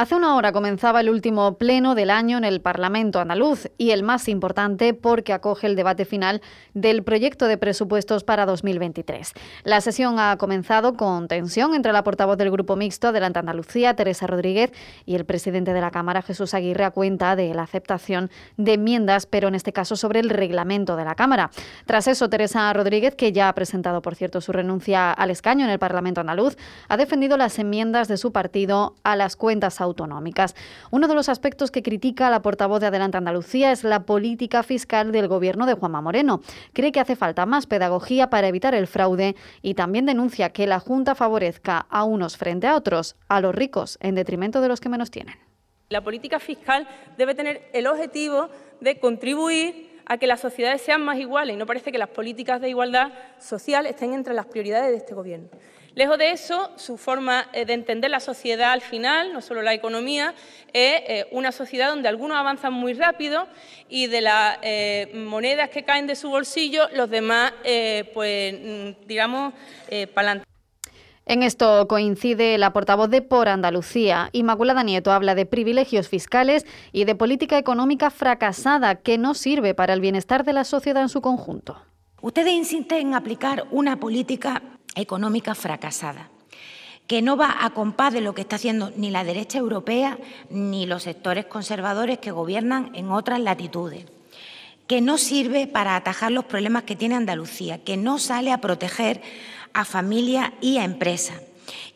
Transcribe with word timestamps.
Hace 0.00 0.14
una 0.14 0.34
hora 0.34 0.50
comenzaba 0.52 1.02
el 1.02 1.10
último 1.10 1.58
pleno 1.58 1.94
del 1.94 2.08
año 2.08 2.38
en 2.38 2.44
el 2.44 2.62
Parlamento 2.62 3.20
andaluz 3.20 3.68
y 3.76 3.90
el 3.90 4.02
más 4.02 4.30
importante 4.30 4.94
porque 4.94 5.34
acoge 5.34 5.66
el 5.66 5.76
debate 5.76 6.06
final 6.06 6.40
del 6.72 7.02
proyecto 7.02 7.44
de 7.44 7.58
presupuestos 7.58 8.24
para 8.24 8.46
2023. 8.46 9.34
La 9.62 9.82
sesión 9.82 10.18
ha 10.18 10.38
comenzado 10.38 10.94
con 10.94 11.28
tensión 11.28 11.74
entre 11.74 11.92
la 11.92 12.02
portavoz 12.02 12.38
del 12.38 12.50
Grupo 12.50 12.76
Mixto 12.76 13.08
Adelante 13.08 13.40
Andalucía, 13.40 13.94
Teresa 13.94 14.26
Rodríguez, 14.26 14.72
y 15.04 15.16
el 15.16 15.26
presidente 15.26 15.74
de 15.74 15.82
la 15.82 15.90
Cámara, 15.90 16.22
Jesús 16.22 16.54
Aguirre, 16.54 16.84
a 16.84 16.92
cuenta 16.92 17.36
de 17.36 17.52
la 17.52 17.64
aceptación 17.64 18.30
de 18.56 18.72
enmiendas, 18.72 19.26
pero 19.26 19.48
en 19.48 19.54
este 19.54 19.74
caso 19.74 19.96
sobre 19.96 20.20
el 20.20 20.30
reglamento 20.30 20.96
de 20.96 21.04
la 21.04 21.14
Cámara. 21.14 21.50
Tras 21.84 22.06
eso, 22.06 22.30
Teresa 22.30 22.72
Rodríguez, 22.72 23.16
que 23.16 23.32
ya 23.32 23.50
ha 23.50 23.54
presentado, 23.54 24.00
por 24.00 24.14
cierto, 24.14 24.40
su 24.40 24.52
renuncia 24.52 25.12
al 25.12 25.30
escaño 25.30 25.66
en 25.66 25.70
el 25.70 25.78
Parlamento 25.78 26.22
andaluz, 26.22 26.56
ha 26.88 26.96
defendido 26.96 27.36
las 27.36 27.58
enmiendas 27.58 28.08
de 28.08 28.16
su 28.16 28.32
partido 28.32 28.94
a 29.02 29.14
las 29.14 29.36
cuentas 29.36 29.78
autonómicas 29.78 29.89
autonómicas. 29.90 30.56
Uno 30.90 31.06
de 31.06 31.14
los 31.14 31.28
aspectos 31.28 31.70
que 31.70 31.82
critica 31.82 32.30
la 32.30 32.42
portavoz 32.42 32.80
de 32.80 32.86
Adelante 32.86 33.18
Andalucía 33.18 33.72
es 33.72 33.84
la 33.84 34.04
política 34.04 34.62
fiscal 34.62 35.12
del 35.12 35.28
gobierno 35.28 35.66
de 35.66 35.74
Juanma 35.74 36.00
Moreno. 36.00 36.40
Cree 36.72 36.92
que 36.92 37.00
hace 37.00 37.16
falta 37.16 37.46
más 37.46 37.66
pedagogía 37.66 38.30
para 38.30 38.48
evitar 38.48 38.74
el 38.74 38.86
fraude 38.86 39.36
y 39.62 39.74
también 39.74 40.06
denuncia 40.06 40.50
que 40.50 40.66
la 40.66 40.80
Junta 40.80 41.14
favorezca 41.14 41.86
a 41.90 42.04
unos 42.04 42.36
frente 42.36 42.66
a 42.66 42.76
otros, 42.76 43.16
a 43.28 43.40
los 43.40 43.54
ricos, 43.54 43.98
en 44.00 44.14
detrimento 44.14 44.60
de 44.60 44.68
los 44.68 44.80
que 44.80 44.88
menos 44.88 45.10
tienen. 45.10 45.36
La 45.90 46.02
política 46.02 46.38
fiscal 46.38 46.86
debe 47.18 47.34
tener 47.34 47.68
el 47.72 47.86
objetivo 47.86 48.48
de 48.80 49.00
contribuir 49.00 49.90
a 50.06 50.18
que 50.18 50.26
las 50.26 50.40
sociedades 50.40 50.82
sean 50.82 51.04
más 51.04 51.18
iguales 51.18 51.54
y 51.54 51.56
no 51.56 51.66
parece 51.66 51.92
que 51.92 51.98
las 51.98 52.08
políticas 52.08 52.60
de 52.60 52.68
igualdad 52.68 53.12
social 53.38 53.86
estén 53.86 54.12
entre 54.12 54.34
las 54.34 54.46
prioridades 54.46 54.90
de 54.90 54.96
este 54.96 55.14
Gobierno. 55.14 55.48
Lejos 55.94 56.18
de 56.18 56.30
eso, 56.30 56.70
su 56.76 56.96
forma 56.96 57.48
eh, 57.52 57.64
de 57.64 57.72
entender 57.72 58.10
la 58.10 58.20
sociedad 58.20 58.72
al 58.72 58.80
final, 58.80 59.32
no 59.32 59.40
solo 59.40 59.60
la 59.62 59.74
economía, 59.74 60.34
es 60.72 61.02
eh, 61.06 61.26
una 61.32 61.50
sociedad 61.50 61.88
donde 61.88 62.08
algunos 62.08 62.36
avanzan 62.36 62.72
muy 62.72 62.94
rápido 62.94 63.48
y 63.88 64.06
de 64.06 64.20
las 64.20 64.58
eh, 64.62 65.10
monedas 65.14 65.70
que 65.70 65.82
caen 65.82 66.06
de 66.06 66.14
su 66.14 66.30
bolsillo, 66.30 66.88
los 66.94 67.10
demás, 67.10 67.52
pues, 68.14 68.54
mm, 68.54 69.06
digamos, 69.06 69.52
para 70.14 70.42
en 71.26 71.44
esto 71.44 71.86
coincide 71.86 72.58
la 72.58 72.72
portavoz 72.72 73.08
de 73.08 73.22
Por 73.22 73.48
Andalucía. 73.48 74.30
Inmaculada 74.32 74.82
Nieto 74.82 75.12
habla 75.12 75.36
de 75.36 75.46
privilegios 75.46 76.08
fiscales 76.08 76.66
y 76.90 77.04
de 77.04 77.14
política 77.14 77.56
económica 77.56 78.10
fracasada 78.10 78.96
que 78.96 79.16
no 79.16 79.34
sirve 79.34 79.72
para 79.72 79.94
el 79.94 80.00
bienestar 80.00 80.44
de 80.44 80.54
la 80.54 80.64
sociedad 80.64 81.02
en 81.02 81.08
su 81.08 81.20
conjunto. 81.20 81.76
Ustedes 82.20 82.52
insisten 82.52 83.08
en 83.08 83.14
aplicar 83.14 83.64
una 83.70 84.00
política 84.00 84.60
económica 84.94 85.54
fracasada 85.54 86.30
que 87.10 87.22
no 87.22 87.36
va 87.36 87.64
a 87.64 87.70
compás 87.70 88.12
de 88.12 88.20
lo 88.20 88.36
que 88.36 88.42
está 88.42 88.54
haciendo 88.54 88.92
ni 88.94 89.10
la 89.10 89.24
derecha 89.24 89.58
europea 89.58 90.16
ni 90.48 90.86
los 90.86 91.02
sectores 91.02 91.46
conservadores 91.46 92.18
que 92.18 92.30
gobiernan 92.30 92.92
en 92.94 93.10
otras 93.10 93.40
latitudes, 93.40 94.04
que 94.86 95.00
no 95.00 95.18
sirve 95.18 95.66
para 95.66 95.96
atajar 95.96 96.30
los 96.30 96.44
problemas 96.44 96.84
que 96.84 96.94
tiene 96.94 97.16
Andalucía, 97.16 97.82
que 97.82 97.96
no 97.96 98.20
sale 98.20 98.52
a 98.52 98.60
proteger 98.60 99.22
a 99.72 99.84
familias 99.84 100.52
y 100.60 100.78
a 100.78 100.84
empresas 100.84 101.42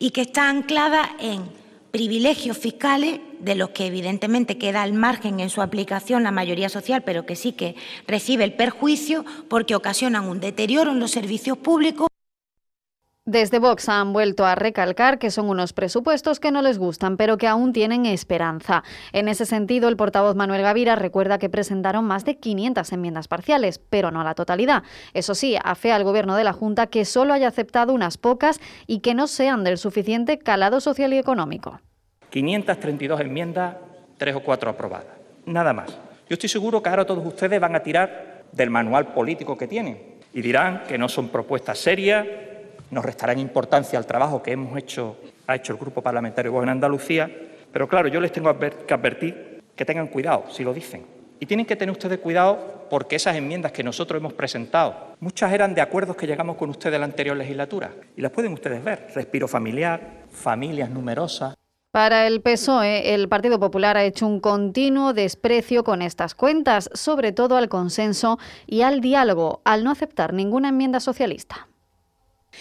y 0.00 0.10
que 0.10 0.22
está 0.22 0.48
anclada 0.48 1.08
en 1.20 1.44
privilegios 1.92 2.58
fiscales 2.58 3.20
de 3.38 3.54
los 3.54 3.70
que 3.70 3.86
evidentemente 3.86 4.58
queda 4.58 4.82
al 4.82 4.94
margen 4.94 5.38
en 5.38 5.48
su 5.48 5.62
aplicación 5.62 6.24
la 6.24 6.32
mayoría 6.32 6.68
social, 6.68 7.04
pero 7.04 7.24
que 7.24 7.36
sí 7.36 7.52
que 7.52 7.76
recibe 8.08 8.42
el 8.42 8.54
perjuicio 8.54 9.24
porque 9.48 9.76
ocasionan 9.76 10.24
un 10.24 10.40
deterioro 10.40 10.90
en 10.90 10.98
los 10.98 11.12
servicios 11.12 11.56
públicos. 11.56 12.08
Desde 13.26 13.58
Vox 13.58 13.88
han 13.88 14.12
vuelto 14.12 14.44
a 14.44 14.54
recalcar 14.54 15.18
que 15.18 15.30
son 15.30 15.48
unos 15.48 15.72
presupuestos 15.72 16.40
que 16.40 16.50
no 16.50 16.60
les 16.60 16.76
gustan, 16.76 17.16
pero 17.16 17.38
que 17.38 17.46
aún 17.46 17.72
tienen 17.72 18.04
esperanza. 18.04 18.84
En 19.12 19.28
ese 19.28 19.46
sentido, 19.46 19.88
el 19.88 19.96
portavoz 19.96 20.36
Manuel 20.36 20.60
Gavira 20.60 20.94
recuerda 20.94 21.38
que 21.38 21.48
presentaron 21.48 22.04
más 22.04 22.26
de 22.26 22.36
500 22.36 22.92
enmiendas 22.92 23.26
parciales, 23.26 23.78
pero 23.78 24.10
no 24.10 24.22
la 24.24 24.34
totalidad. 24.34 24.82
Eso 25.14 25.34
sí, 25.34 25.56
afea 25.64 25.96
al 25.96 26.04
Gobierno 26.04 26.36
de 26.36 26.44
la 26.44 26.52
Junta 26.52 26.88
que 26.88 27.06
solo 27.06 27.32
haya 27.32 27.48
aceptado 27.48 27.94
unas 27.94 28.18
pocas 28.18 28.60
y 28.86 29.00
que 29.00 29.14
no 29.14 29.26
sean 29.26 29.64
del 29.64 29.78
suficiente 29.78 30.38
calado 30.38 30.80
social 30.80 31.14
y 31.14 31.16
económico. 31.16 31.80
532 32.28 33.20
enmiendas, 33.22 33.76
tres 34.18 34.34
o 34.34 34.40
cuatro 34.40 34.68
aprobadas. 34.68 35.16
Nada 35.46 35.72
más. 35.72 35.98
Yo 36.28 36.34
estoy 36.34 36.50
seguro 36.50 36.82
que 36.82 36.90
ahora 36.90 37.06
todos 37.06 37.24
ustedes 37.24 37.58
van 37.58 37.74
a 37.74 37.80
tirar 37.80 38.44
del 38.52 38.68
manual 38.68 39.14
político 39.14 39.56
que 39.56 39.66
tienen 39.66 40.18
y 40.34 40.42
dirán 40.42 40.82
que 40.86 40.98
no 40.98 41.08
son 41.08 41.30
propuestas 41.30 41.78
serias 41.78 42.26
nos 42.94 43.04
restarán 43.04 43.38
importancia 43.38 43.98
al 43.98 44.06
trabajo 44.06 44.42
que 44.42 44.52
hemos 44.52 44.78
hecho, 44.78 45.16
ha 45.46 45.56
hecho 45.56 45.72
el 45.72 45.78
Grupo 45.78 46.00
Parlamentario 46.00 46.52
Vox 46.52 46.62
en 46.62 46.68
Andalucía, 46.70 47.30
pero 47.72 47.88
claro, 47.88 48.08
yo 48.08 48.20
les 48.20 48.32
tengo 48.32 48.56
que 48.58 48.94
advertir 48.94 49.62
que 49.74 49.84
tengan 49.84 50.06
cuidado 50.06 50.44
si 50.50 50.62
lo 50.62 50.72
dicen. 50.72 51.04
Y 51.40 51.46
tienen 51.46 51.66
que 51.66 51.74
tener 51.74 51.92
ustedes 51.92 52.20
cuidado 52.20 52.86
porque 52.88 53.16
esas 53.16 53.34
enmiendas 53.34 53.72
que 53.72 53.82
nosotros 53.82 54.20
hemos 54.20 54.32
presentado, 54.32 55.16
muchas 55.18 55.52
eran 55.52 55.74
de 55.74 55.80
acuerdos 55.80 56.16
que 56.16 56.28
llegamos 56.28 56.56
con 56.56 56.70
ustedes 56.70 56.94
en 56.94 57.00
la 57.00 57.06
anterior 57.06 57.36
legislatura. 57.36 57.90
Y 58.16 58.22
las 58.22 58.30
pueden 58.30 58.52
ustedes 58.52 58.82
ver. 58.82 59.08
Respiro 59.12 59.48
familiar, 59.48 60.24
familias 60.30 60.88
numerosas. 60.88 61.54
Para 61.90 62.26
el 62.26 62.40
PSOE, 62.40 63.14
el 63.14 63.28
Partido 63.28 63.58
Popular 63.58 63.96
ha 63.96 64.04
hecho 64.04 64.26
un 64.26 64.40
continuo 64.40 65.12
desprecio 65.12 65.84
con 65.84 66.02
estas 66.02 66.34
cuentas, 66.34 66.90
sobre 66.92 67.32
todo 67.32 67.56
al 67.56 67.68
consenso 67.68 68.38
y 68.66 68.82
al 68.82 69.00
diálogo, 69.00 69.60
al 69.64 69.84
no 69.84 69.90
aceptar 69.90 70.32
ninguna 70.32 70.70
enmienda 70.70 71.00
socialista. 71.00 71.68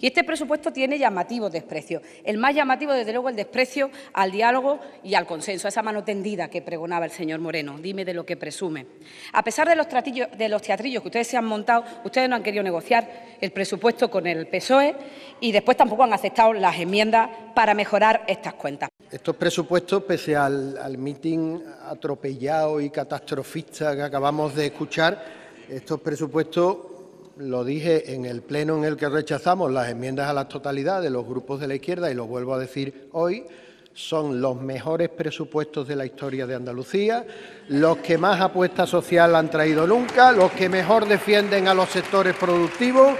Y 0.00 0.06
este 0.06 0.24
presupuesto 0.24 0.72
tiene 0.72 0.98
llamativos 0.98 1.52
desprecios. 1.52 2.02
El 2.24 2.38
más 2.38 2.54
llamativo, 2.54 2.92
desde 2.92 3.12
luego, 3.12 3.28
el 3.28 3.36
desprecio 3.36 3.90
al 4.12 4.30
diálogo 4.30 4.80
y 5.02 5.14
al 5.14 5.26
consenso, 5.26 5.68
a 5.68 5.70
esa 5.70 5.82
mano 5.82 6.04
tendida 6.04 6.48
que 6.48 6.62
pregonaba 6.62 7.04
el 7.04 7.10
señor 7.10 7.40
Moreno. 7.40 7.78
Dime 7.78 8.04
de 8.04 8.14
lo 8.14 8.24
que 8.26 8.36
presume. 8.36 8.86
A 9.32 9.42
pesar 9.42 9.68
de 9.68 9.76
los, 9.76 9.86
de 9.88 10.48
los 10.48 10.62
teatrillos 10.62 11.02
que 11.02 11.08
ustedes 11.08 11.26
se 11.26 11.36
han 11.36 11.44
montado, 11.44 11.84
ustedes 12.04 12.28
no 12.28 12.36
han 12.36 12.42
querido 12.42 12.62
negociar 12.62 13.36
el 13.40 13.50
presupuesto 13.52 14.10
con 14.10 14.26
el 14.26 14.46
PSOE 14.46 14.94
y 15.40 15.52
después 15.52 15.76
tampoco 15.76 16.02
han 16.02 16.12
aceptado 16.12 16.52
las 16.52 16.78
enmiendas 16.78 17.30
para 17.54 17.74
mejorar 17.74 18.24
estas 18.26 18.54
cuentas. 18.54 18.88
Estos 19.10 19.36
presupuestos, 19.36 20.02
pese 20.02 20.34
al, 20.34 20.76
al 20.78 20.98
mitin 20.98 21.62
atropellado 21.84 22.80
y 22.80 22.90
catastrofista 22.90 23.94
que 23.94 24.02
acabamos 24.02 24.54
de 24.54 24.66
escuchar, 24.66 25.46
estos 25.68 26.00
presupuestos 26.00 26.76
lo 27.36 27.64
dije 27.64 28.14
en 28.14 28.24
el 28.24 28.42
pleno 28.42 28.76
en 28.76 28.84
el 28.84 28.96
que 28.96 29.08
rechazamos 29.08 29.70
las 29.70 29.88
enmiendas 29.88 30.28
a 30.28 30.32
la 30.32 30.48
totalidad 30.48 31.02
de 31.02 31.10
los 31.10 31.26
grupos 31.26 31.60
de 31.60 31.68
la 31.68 31.74
izquierda 31.74 32.10
y 32.10 32.14
lo 32.14 32.26
vuelvo 32.26 32.54
a 32.54 32.58
decir 32.58 33.08
hoy, 33.12 33.44
son 33.92 34.40
los 34.40 34.60
mejores 34.60 35.08
presupuestos 35.08 35.88
de 35.88 35.96
la 35.96 36.04
historia 36.04 36.46
de 36.46 36.54
Andalucía, 36.54 37.24
los 37.68 37.98
que 37.98 38.18
más 38.18 38.40
apuesta 38.40 38.86
social 38.86 39.34
han 39.34 39.50
traído 39.50 39.86
nunca, 39.86 40.32
los 40.32 40.52
que 40.52 40.68
mejor 40.68 41.06
defienden 41.06 41.68
a 41.68 41.74
los 41.74 41.88
sectores 41.88 42.34
productivos 42.36 43.14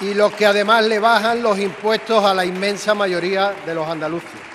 y 0.00 0.12
los 0.12 0.32
que 0.34 0.46
además 0.46 0.84
le 0.86 0.98
bajan 0.98 1.42
los 1.42 1.58
impuestos 1.58 2.22
a 2.24 2.34
la 2.34 2.44
inmensa 2.44 2.94
mayoría 2.94 3.54
de 3.64 3.74
los 3.74 3.86
andaluces. 3.86 4.53